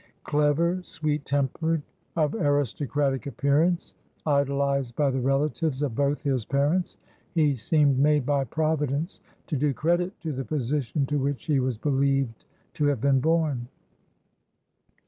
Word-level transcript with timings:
Clever, 0.23 0.79
sweet 0.81 1.25
tempered, 1.25 1.83
of 2.15 2.33
aristocratic 2.33 3.27
appearance, 3.27 3.93
idolized 4.25 4.95
by 4.95 5.11
the 5.11 5.19
relatives 5.21 5.83
of 5.83 5.93
both 5.93 6.23
his 6.23 6.43
parents, 6.43 6.97
he 7.35 7.53
seemed 7.55 7.99
made 7.99 8.25
by 8.25 8.45
Providence 8.45 9.21
to 9.45 9.55
do 9.55 9.75
credit 9.75 10.19
to 10.21 10.33
the 10.33 10.43
position 10.43 11.05
to 11.05 11.19
which 11.19 11.45
he 11.45 11.59
was 11.59 11.77
believed 11.77 12.45
to 12.73 12.85
have 12.85 12.99
been 12.99 13.19
born. 13.19 13.67